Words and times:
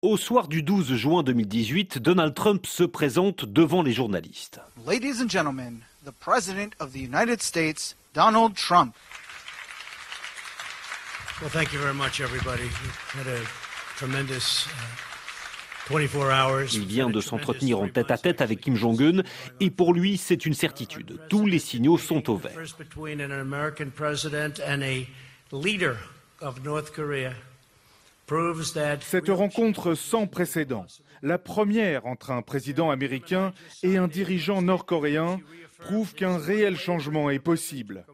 Au 0.00 0.16
soir 0.16 0.46
du 0.46 0.62
12 0.62 0.94
juin 0.94 1.24
2018, 1.24 1.98
Donald 1.98 2.32
Trump 2.32 2.66
se 2.66 2.84
présente 2.84 3.44
devant 3.44 3.82
les 3.82 3.90
journalistes. 3.90 4.60
Ladies 4.86 5.20
and 5.20 5.28
gentlemen, 5.28 5.80
the 6.04 6.12
President 6.20 6.70
of 6.78 6.92
the 6.92 7.00
United 7.00 7.42
States, 7.42 7.96
Donald 8.14 8.54
Trump. 8.54 8.94
Well, 11.40 11.50
thank 11.50 11.72
you 11.72 11.80
very 11.80 11.96
much, 11.96 12.20
everybody. 12.20 12.68
Had 13.12 13.26
a 13.26 13.40
tremendous. 13.96 14.68
Uh, 14.68 15.90
24 15.90 16.30
hours. 16.30 16.74
Il 16.74 16.86
vient 16.86 17.10
de 17.10 17.20
s'entretenir 17.20 17.80
en 17.80 17.88
tête 17.88 18.12
à 18.12 18.18
tête 18.18 18.40
avec 18.40 18.60
Kim 18.60 18.76
Jong-un 18.76 19.24
et 19.58 19.70
pour 19.70 19.94
lui, 19.94 20.16
c'est 20.16 20.46
une 20.46 20.54
certitude. 20.54 21.18
Tous 21.28 21.44
les 21.44 21.58
signaux 21.58 21.98
sont 21.98 22.30
au 22.30 22.36
vert. 22.36 22.52
Cette 29.00 29.30
rencontre 29.30 29.94
sans 29.94 30.26
précédent, 30.26 30.84
la 31.22 31.38
première 31.38 32.06
entre 32.06 32.30
un 32.30 32.42
président 32.42 32.90
américain 32.90 33.52
et 33.82 33.96
un 33.96 34.06
dirigeant 34.06 34.60
nord-coréen, 34.60 35.40
prouve 35.78 36.14
qu'un 36.14 36.36
réel 36.36 36.76
changement 36.76 37.30
est 37.30 37.38
possible. 37.38 38.04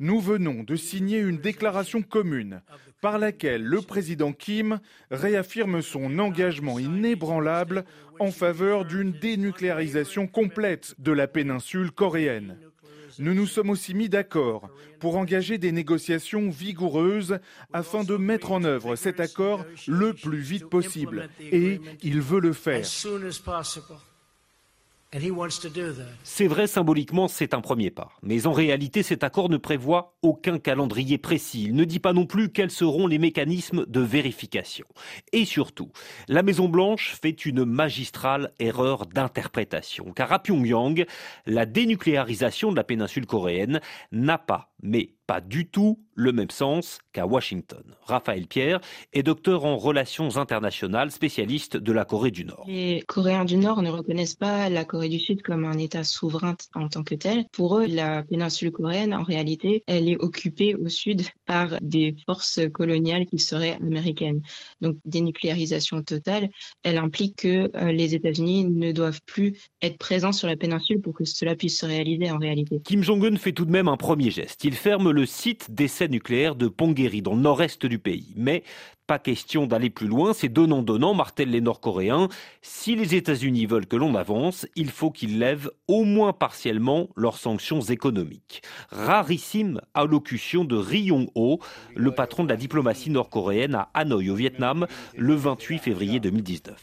Nous 0.00 0.20
venons 0.20 0.64
de 0.64 0.76
signer 0.76 1.18
une 1.18 1.38
déclaration 1.38 2.02
commune 2.02 2.60
par 3.00 3.18
laquelle 3.18 3.62
le 3.62 3.80
président 3.80 4.32
Kim 4.32 4.80
réaffirme 5.10 5.80
son 5.80 6.18
engagement 6.18 6.78
inébranlable 6.78 7.84
en 8.18 8.30
faveur 8.30 8.84
d'une 8.84 9.12
dénucléarisation 9.12 10.26
complète 10.26 10.94
de 10.98 11.12
la 11.12 11.26
péninsule 11.26 11.90
coréenne. 11.90 12.58
Nous 13.18 13.34
nous 13.34 13.46
sommes 13.46 13.70
aussi 13.70 13.94
mis 13.94 14.08
d'accord 14.08 14.68
pour 15.00 15.16
engager 15.16 15.58
des 15.58 15.72
négociations 15.72 16.50
vigoureuses 16.50 17.38
afin 17.72 18.04
de 18.04 18.16
mettre 18.16 18.52
en 18.52 18.64
œuvre 18.64 18.96
cet 18.96 19.20
accord 19.20 19.64
le 19.86 20.12
plus 20.14 20.40
vite 20.40 20.66
possible. 20.66 21.28
Et 21.40 21.80
il 22.02 22.20
veut 22.20 22.40
le 22.40 22.52
faire. 22.52 22.84
C'est 26.24 26.48
vrai, 26.48 26.66
symboliquement, 26.66 27.28
c'est 27.28 27.54
un 27.54 27.60
premier 27.60 27.92
pas. 27.92 28.10
Mais 28.24 28.48
en 28.48 28.52
réalité, 28.52 29.04
cet 29.04 29.22
accord 29.22 29.48
ne 29.48 29.58
prévoit 29.58 30.16
aucun 30.22 30.58
calendrier 30.58 31.18
précis. 31.18 31.66
Il 31.66 31.76
ne 31.76 31.84
dit 31.84 32.00
pas 32.00 32.12
non 32.12 32.26
plus 32.26 32.50
quels 32.50 32.72
seront 32.72 33.06
les 33.06 33.18
mécanismes 33.18 33.86
de 33.86 34.00
vérification. 34.00 34.86
Et 35.32 35.44
surtout, 35.44 35.92
la 36.26 36.42
Maison-Blanche 36.42 37.16
fait 37.22 37.46
une 37.46 37.64
magistrale 37.64 38.52
erreur 38.58 39.06
d'interprétation. 39.06 40.12
Car 40.16 40.32
à 40.32 40.40
Pyongyang, 40.40 41.06
la 41.46 41.64
dénucléarisation 41.64 42.72
de 42.72 42.76
la 42.76 42.82
péninsule 42.82 43.26
coréenne 43.26 43.80
n'a 44.10 44.38
pas, 44.38 44.73
mais 44.84 45.14
pas 45.26 45.40
du 45.40 45.66
tout, 45.66 45.98
le 46.16 46.32
même 46.32 46.50
sens 46.50 46.98
qu'à 47.12 47.26
Washington. 47.26 47.82
Raphaël 48.02 48.46
Pierre 48.46 48.80
est 49.12 49.22
docteur 49.22 49.64
en 49.64 49.76
relations 49.76 50.36
internationales, 50.36 51.10
spécialiste 51.10 51.76
de 51.76 51.92
la 51.92 52.04
Corée 52.04 52.30
du 52.30 52.44
Nord. 52.44 52.66
Les 52.68 53.02
Coréens 53.08 53.44
du 53.44 53.56
Nord 53.56 53.82
ne 53.82 53.90
reconnaissent 53.90 54.34
pas 54.34 54.68
la 54.68 54.84
Corée 54.84 55.08
du 55.08 55.18
Sud 55.18 55.42
comme 55.42 55.64
un 55.64 55.78
État 55.78 56.04
souverain 56.04 56.54
en 56.74 56.88
tant 56.88 57.02
que 57.02 57.14
tel. 57.14 57.46
Pour 57.52 57.78
eux, 57.78 57.86
la 57.86 58.22
péninsule 58.22 58.70
coréenne, 58.70 59.14
en 59.14 59.22
réalité, 59.22 59.82
elle 59.86 60.08
est 60.08 60.18
occupée 60.18 60.74
au 60.74 60.88
sud 60.88 61.22
par 61.46 61.78
des 61.80 62.14
forces 62.26 62.60
coloniales 62.72 63.26
qui 63.26 63.38
seraient 63.38 63.76
américaines. 63.80 64.42
Donc, 64.82 64.98
dénucléarisation 65.06 66.02
totale, 66.02 66.50
elle 66.82 66.98
implique 66.98 67.36
que 67.36 67.70
euh, 67.74 67.92
les 67.92 68.14
États-Unis 68.14 68.66
ne 68.66 68.92
doivent 68.92 69.22
plus 69.24 69.58
être 69.80 69.98
présents 69.98 70.32
sur 70.32 70.48
la 70.48 70.56
péninsule 70.56 71.00
pour 71.00 71.14
que 71.14 71.24
cela 71.24 71.56
puisse 71.56 71.78
se 71.80 71.86
réaliser 71.86 72.30
en 72.30 72.38
réalité. 72.38 72.80
Kim 72.84 73.02
Jong-un 73.02 73.36
fait 73.36 73.52
tout 73.52 73.64
de 73.64 73.72
même 73.72 73.88
un 73.88 73.96
premier 73.96 74.30
geste. 74.30 74.64
Il 74.64 74.73
ferme 74.74 75.10
le 75.10 75.26
site 75.26 75.70
d'essai 75.70 76.08
nucléaire 76.08 76.54
de 76.54 76.68
Ponggeri, 76.68 77.22
dans 77.22 77.34
le 77.34 77.40
nord-est 77.40 77.86
du 77.86 77.98
pays. 77.98 78.32
Mais 78.36 78.62
pas 79.06 79.18
question 79.18 79.66
d'aller 79.66 79.90
plus 79.90 80.06
loin, 80.06 80.32
c'est 80.32 80.48
donnant-donnant, 80.48 81.12
martèlent 81.12 81.50
les 81.50 81.60
Nord-Coréens. 81.60 82.28
Si 82.62 82.96
les 82.96 83.14
États-Unis 83.14 83.66
veulent 83.66 83.86
que 83.86 83.96
l'on 83.96 84.14
avance, 84.14 84.66
il 84.76 84.90
faut 84.90 85.10
qu'ils 85.10 85.38
lèvent 85.38 85.70
au 85.88 86.04
moins 86.04 86.32
partiellement 86.32 87.10
leurs 87.14 87.36
sanctions 87.36 87.82
économiques. 87.82 88.62
Rarissime 88.90 89.80
allocution 89.92 90.64
de 90.64 90.76
Ri 90.76 91.00
Yong-ho, 91.02 91.60
le 91.94 92.10
patron 92.12 92.44
de 92.44 92.48
la 92.48 92.56
diplomatie 92.56 93.10
nord-coréenne 93.10 93.74
à 93.74 93.90
Hanoï, 93.92 94.30
au 94.30 94.34
Vietnam, 94.34 94.86
le 95.16 95.34
28 95.34 95.78
février 95.78 96.18
2019. 96.18 96.74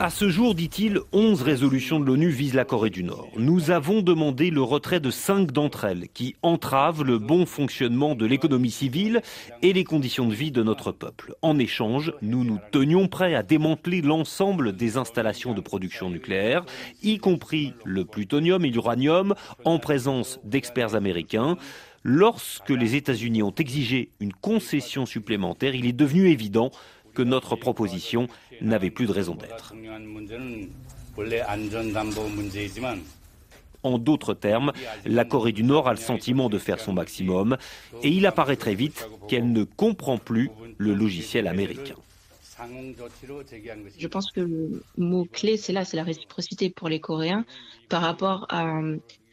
À 0.00 0.10
ce 0.10 0.28
jour, 0.28 0.54
dit-il, 0.54 0.98
11 1.12 1.42
résolutions 1.42 2.00
de 2.00 2.04
l'ONU 2.04 2.30
visent 2.30 2.54
la 2.54 2.64
Corée 2.64 2.90
du 2.90 3.04
Nord. 3.04 3.28
Nous 3.36 3.70
avons 3.70 4.02
demandé 4.02 4.50
le 4.50 4.62
retrait 4.62 4.98
de 4.98 5.10
5 5.10 5.52
d'entre 5.52 5.84
elles, 5.84 6.08
qui 6.08 6.34
entravent 6.42 7.04
le 7.04 7.18
bon 7.18 7.46
fonctionnement 7.46 8.16
de 8.16 8.26
l'économie 8.26 8.72
civile 8.72 9.22
et 9.62 9.72
les 9.72 9.84
conditions 9.84 10.26
de 10.26 10.34
vie 10.34 10.50
de 10.50 10.64
notre 10.64 10.90
peuple. 10.90 11.34
En 11.42 11.58
échange, 11.58 12.12
nous 12.20 12.42
nous 12.42 12.58
tenions 12.72 13.06
prêts 13.06 13.34
à 13.34 13.44
démanteler 13.44 14.02
l'ensemble 14.02 14.74
des 14.74 14.96
installations 14.96 15.54
de 15.54 15.60
production 15.60 16.10
nucléaire, 16.10 16.64
y 17.02 17.18
compris 17.18 17.74
le 17.84 18.04
plutonium 18.04 18.64
et 18.64 18.70
l'uranium, 18.70 19.34
en 19.64 19.78
présence 19.78 20.40
d'experts 20.42 20.96
américains. 20.96 21.56
Lorsque 22.04 22.70
les 22.70 22.94
États-Unis 22.94 23.42
ont 23.42 23.54
exigé 23.54 24.12
une 24.20 24.32
concession 24.32 25.04
supplémentaire, 25.04 25.74
il 25.74 25.84
est 25.84 25.92
devenu 25.92 26.28
évident 26.28 26.70
que 27.18 27.22
notre 27.24 27.56
proposition 27.56 28.28
n'avait 28.60 28.92
plus 28.92 29.06
de 29.06 29.12
raison 29.12 29.34
d'être. 29.34 29.74
En 33.82 33.98
d'autres 33.98 34.34
termes, 34.34 34.72
la 35.04 35.24
Corée 35.24 35.50
du 35.50 35.64
Nord 35.64 35.88
a 35.88 35.94
le 35.94 35.98
sentiment 35.98 36.48
de 36.48 36.58
faire 36.58 36.78
son 36.78 36.92
maximum 36.92 37.56
et 38.04 38.10
il 38.10 38.24
apparaît 38.24 38.54
très 38.54 38.76
vite 38.76 39.08
qu'elle 39.26 39.50
ne 39.50 39.64
comprend 39.64 40.18
plus 40.18 40.50
le 40.76 40.94
logiciel 40.94 41.48
américain. 41.48 41.96
Je 43.98 44.06
pense 44.06 44.30
que 44.30 44.40
le 44.40 44.82
mot 44.96 45.24
clé, 45.24 45.56
c'est 45.56 45.72
là, 45.72 45.84
c'est 45.84 45.96
la 45.96 46.04
réciprocité 46.04 46.70
pour 46.70 46.88
les 46.88 47.00
Coréens 47.00 47.44
par 47.88 48.02
rapport 48.02 48.46
à 48.48 48.80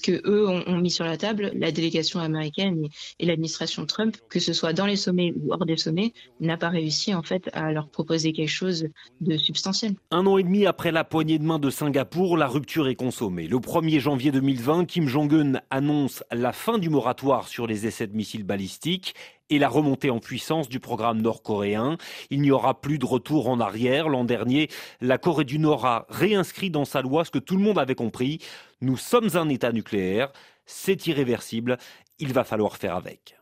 que 0.00 0.20
eux 0.24 0.48
ont, 0.48 0.62
ont 0.66 0.78
mis 0.78 0.90
sur 0.90 1.04
la 1.04 1.16
table, 1.16 1.52
la 1.54 1.70
délégation 1.70 2.20
américaine 2.20 2.86
et, 3.18 3.26
l'administration 3.26 3.86
Trump, 3.86 4.16
que 4.28 4.40
ce 4.40 4.52
soit 4.52 4.72
dans 4.72 4.86
les 4.86 4.96
sommets 4.96 5.32
ou 5.36 5.52
hors 5.52 5.64
des 5.64 5.76
sommets, 5.76 6.12
n'a 6.40 6.56
pas 6.56 6.68
réussi 6.68 7.14
en 7.14 7.22
fait 7.22 7.50
à 7.52 7.72
leur 7.72 7.88
proposer 7.88 8.32
quelque 8.32 8.48
chose 8.48 8.88
de 9.20 9.36
substantiel. 9.36 9.94
Un 10.10 10.26
an 10.26 10.38
et 10.38 10.42
demi 10.42 10.66
après 10.66 10.92
la 10.92 11.04
poignée 11.04 11.38
de 11.38 11.44
main 11.44 11.58
de 11.58 11.70
Singapour, 11.70 12.36
la 12.36 12.46
rupture 12.46 12.88
est 12.88 12.94
consommée. 12.94 13.46
Le 13.46 13.58
1er 13.58 14.00
janvier 14.00 14.32
2020, 14.32 14.86
Kim 14.86 15.06
Jong-un 15.06 15.60
annonce 15.70 16.24
la 16.32 16.52
fin 16.52 16.78
du 16.78 16.88
moratoire 16.88 17.48
sur 17.48 17.66
les 17.66 17.86
essais 17.86 18.06
de 18.06 18.16
missiles 18.16 18.44
balistiques 18.44 19.14
et 19.50 19.58
la 19.58 19.68
remontée 19.68 20.10
en 20.10 20.20
puissance 20.20 20.68
du 20.68 20.80
programme 20.80 21.20
nord-coréen. 21.20 21.98
Il 22.30 22.40
n'y 22.40 22.50
aura 22.50 22.80
plus 22.80 22.98
de 22.98 23.04
retour 23.04 23.48
en 23.48 23.60
arrière. 23.60 24.08
L'an 24.08 24.24
dernier, 24.24 24.68
la 25.00 25.18
Corée 25.18 25.44
du 25.44 25.58
Nord 25.58 25.84
a 25.84 26.06
réinscrit 26.08 26.70
dans 26.70 26.84
sa 26.84 27.02
loi 27.02 27.24
ce 27.24 27.30
que 27.30 27.38
tout 27.38 27.56
le 27.56 27.62
monde 27.62 27.78
avait 27.78 27.94
compris. 27.94 28.38
Nous 28.82 28.96
sommes 28.96 29.36
un 29.36 29.48
État 29.48 29.72
nucléaire, 29.72 30.32
c'est 30.66 31.06
irréversible, 31.06 31.78
il 32.18 32.32
va 32.32 32.44
falloir 32.44 32.76
faire 32.76 32.96
avec. 32.96 33.36